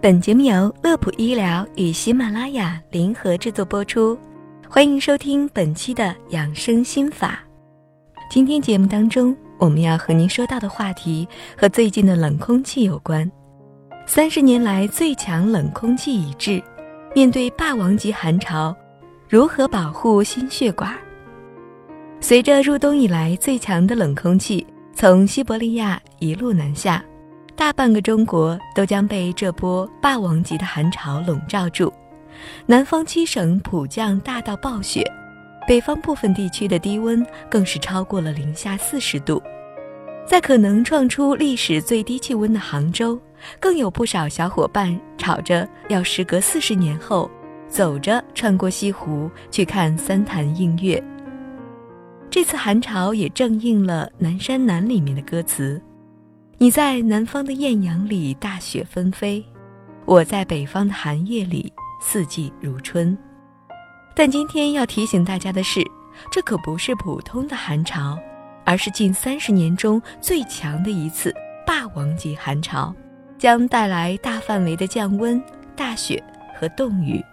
[0.00, 4.16] 本节目由乐普医疗与喜马拉雅联合制作播出，
[4.68, 7.40] 欢迎收听本期的养生心法。
[8.30, 11.26] 今天节目当中，我们要和您说到的话题
[11.56, 13.28] 和最近的冷空气有关。
[14.06, 16.62] 三十年来最强冷空气已至，
[17.12, 18.72] 面对霸王级寒潮，
[19.28, 20.96] 如何保护心血管？
[22.20, 27.02] 随着入冬以来最强的冷空气从西伯利亚一路南下。
[27.58, 31.92] 大半个中国都将被这波霸王级的寒潮笼罩住，
[32.66, 35.04] 南方七省普降大到暴雪，
[35.66, 39.42] 北方部分地区的低温更是超过了零下四十度。
[40.24, 43.18] 在可能创出历史最低气温的杭州，
[43.58, 47.28] 更有不少小伙伴吵着要时隔四十年后，
[47.66, 51.02] 走着穿过西湖去看三潭映月。
[52.30, 55.82] 这次寒潮也正应了《南山南》里面的歌词。
[56.60, 59.44] 你在南方的艳阳里大雪纷飞，
[60.04, 63.16] 我在北方的寒夜里四季如春。
[64.12, 65.80] 但今天要提醒大家的是，
[66.32, 68.18] 这可不是普通的寒潮，
[68.64, 71.32] 而是近三十年中最强的一次
[71.64, 72.92] 霸王级寒潮，
[73.38, 75.40] 将带来大范围的降温、
[75.76, 76.20] 大雪
[76.58, 77.24] 和冻雨。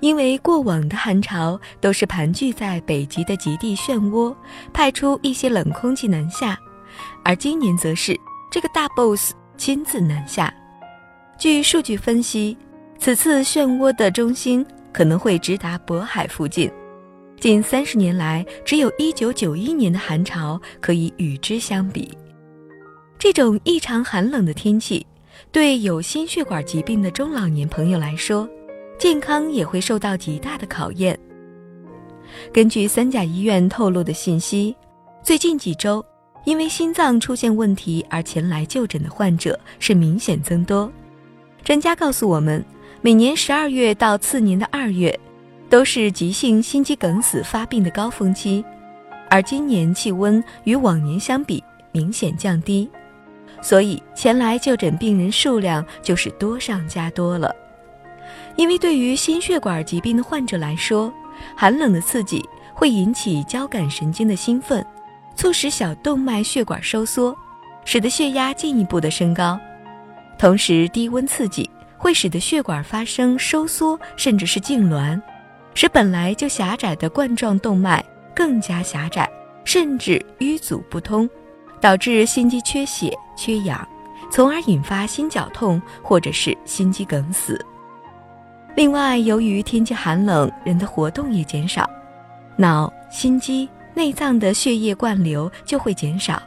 [0.00, 4.34] 因为过往的寒潮都是盘踞在北极的极地漩涡，
[4.72, 6.58] 派出一些冷空气南下。
[7.26, 8.16] 而今年则是
[8.52, 10.54] 这个大 boss 亲自南下。
[11.36, 12.56] 据数据分析，
[13.00, 16.70] 此次漩涡的中心可能会直达渤海附近。
[17.40, 22.16] 近三十年来，只有一九九一年的寒潮可以与之相比。
[23.18, 25.04] 这种异常寒冷的天气，
[25.50, 28.48] 对有心血管疾病的中老年朋友来说，
[29.00, 31.18] 健康也会受到极大的考验。
[32.52, 34.76] 根据三甲医院透露的信息，
[35.24, 36.04] 最近几周。
[36.46, 40.90] 因为心脏出现问题而前来就诊的患者是明显增多。
[41.64, 42.64] 专家告诉我们，
[43.02, 45.18] 每年十二月到次年的二月，
[45.68, 48.64] 都是急性心肌梗死发病的高峰期，
[49.28, 52.88] 而今年气温与往年相比明显降低，
[53.60, 57.52] 所以前来就诊病人数量就是多上加多了。
[58.54, 61.12] 因为对于心血管疾病的患者来说，
[61.56, 62.40] 寒冷的刺激
[62.72, 64.86] 会引起交感神经的兴奋。
[65.36, 67.36] 促使小动脉血管收缩，
[67.84, 69.58] 使得血压进一步的升高。
[70.38, 75.20] 同时，低温刺激会使得血管发生收缩，甚至是痉挛，
[75.74, 78.04] 使本来就狭窄的冠状动脉
[78.34, 79.30] 更加狭窄，
[79.64, 81.28] 甚至淤阻不通，
[81.80, 83.86] 导致心肌缺血、缺氧，
[84.30, 87.64] 从而引发心绞痛或者是心肌梗死。
[88.74, 91.88] 另外，由于天气寒冷，人的活动也减少，
[92.56, 93.68] 脑、心肌。
[93.96, 96.42] 内脏的血液灌流就会减少，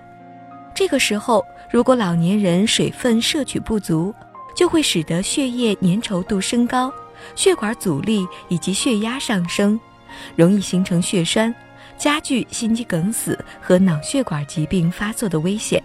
[0.76, 4.14] 这个时候如果老年人水分摄取不足，
[4.56, 6.94] 就会使得血液粘稠度升高，
[7.34, 9.80] 血管阻力以及血压上升，
[10.36, 11.54] 容易形成血栓，
[11.98, 15.82] 加剧心肌梗死和脑血管疾病发作的危险。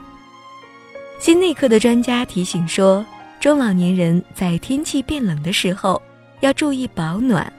[1.18, 3.02] 心内科的专家提醒说，
[3.40, 6.00] 中老年人在天气变冷的时候
[6.40, 7.50] 要注意保暖。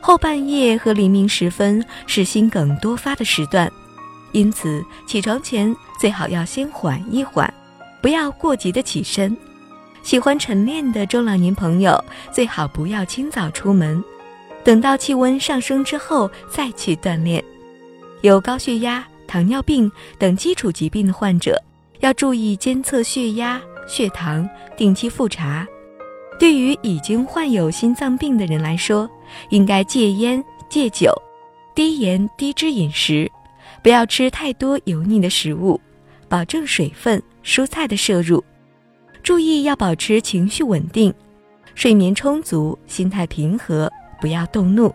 [0.00, 3.70] 后半夜和黎明时分是心梗多发的时段，
[4.32, 7.52] 因此起床前最好要先缓一缓，
[8.00, 9.36] 不要过急的起身。
[10.02, 12.02] 喜欢晨练的中老年朋友
[12.32, 14.02] 最好不要清早出门，
[14.64, 17.44] 等到气温上升之后再去锻炼。
[18.22, 21.62] 有高血压、糖尿病等基础疾病的患者
[22.00, 25.66] 要注意监测血压、血糖，定期复查。
[26.40, 29.06] 对于已经患有心脏病的人来说，
[29.50, 31.12] 应该戒烟戒酒，
[31.74, 33.30] 低盐低脂饮食，
[33.82, 35.78] 不要吃太多油腻的食物，
[36.30, 38.42] 保证水分、蔬菜的摄入，
[39.22, 41.12] 注意要保持情绪稳定，
[41.74, 44.90] 睡眠充足，心态平和，不要动怒，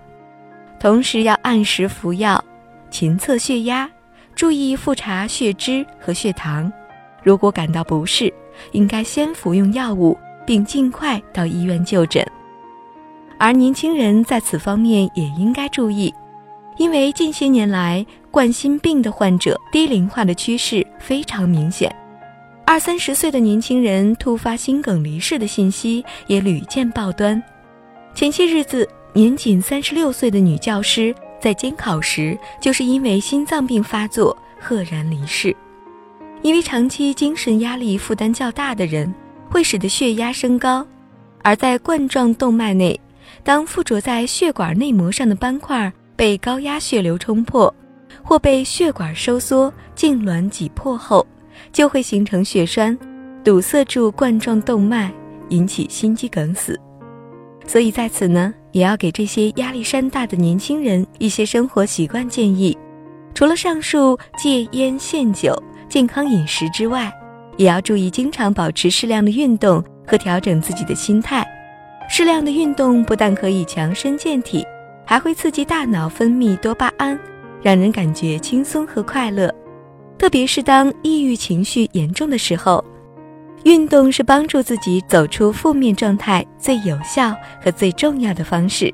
[0.80, 2.44] 同时要按时服药，
[2.90, 3.88] 勤测血压，
[4.34, 6.74] 注意复查血脂和血糖，
[7.22, 8.34] 如果感到不适，
[8.72, 10.18] 应该先服用药物。
[10.46, 12.26] 并尽快到医院就诊，
[13.38, 16.14] 而年轻人在此方面也应该注意，
[16.78, 21.94] 因为近些年来冠心病的患者低龄化的趋势非常明显，
[22.66, 27.42] 二三十岁的年轻人突发心梗离世的信息也屡见报端。
[28.14, 35.56] 前些日子，年仅三十六岁的女教师在监考时就是因为心脏病发作赫然离世。
[36.42, 39.14] 因为长期精神压力负担较大的人。
[39.50, 40.86] 会使得血压升高，
[41.44, 43.00] 而在冠状动脉内，
[43.44, 47.74] 当附着在血管内膜上的斑块被高压血流冲破，
[48.24, 51.26] 或被血管收缩、痉挛挤破后，
[51.72, 52.98] 就会形成血栓，
[53.44, 55.12] 堵塞住冠状动脉，
[55.50, 56.80] 引起心肌梗死。
[57.68, 62.78] 所以在此呢，也要给这些压力山大的年轻人一些生活习惯建议。
[63.34, 67.12] 除了上述戒烟限酒、健康饮食之外，
[67.58, 71.46] 也要注意经常保持适量的运动和调整自己的心态。
[72.10, 74.66] 适量的运动不但可以强身健体，
[75.06, 77.20] 还会刺激大脑分泌多巴胺，
[77.62, 79.54] 让人感觉轻松和快乐。
[80.18, 82.84] 特别是当抑郁情绪严重的时候，
[83.64, 88.94] 运动是帮助自己走出负面状态最有效和最重要的方式。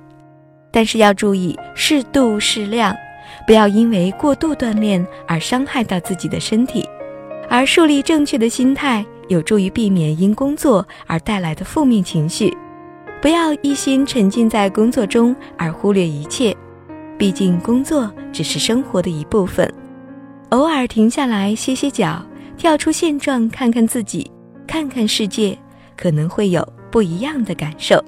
[0.72, 2.96] 但是要注意适度适量。
[3.48, 6.88] 不要因为过度锻炼而伤害到自己的身体，
[7.54, 12.56] 而树立正确的心态，有助于避免因工作而带来的负面情绪。
[13.22, 16.56] 不要一心沉浸在工作中而忽略一切，
[17.18, 19.70] 毕竟工作只是生活的一部分。
[20.52, 22.26] 偶尔停下来歇歇脚，
[22.56, 24.32] 跳出现状，看看自己，
[24.66, 25.58] 看看世界，
[25.98, 28.02] 可能会有不一样的感受。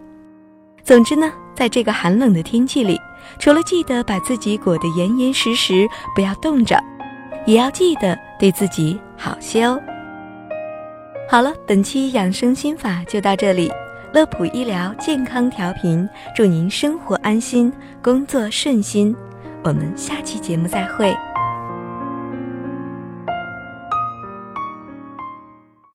[0.86, 2.98] 总之呢，在这个寒冷的天气里。
[3.40, 5.86] 除了记得把自己裹得严严实实，
[6.16, 6.82] 不要冻着，
[7.46, 9.80] 也要记得对自己好些哦。
[11.30, 13.72] 好了，本期养生心法就到这里，
[14.14, 16.06] 乐普医疗健康调频，
[16.36, 19.16] 祝您生活安心，工作顺心。
[19.64, 21.16] 我们下期节目再会。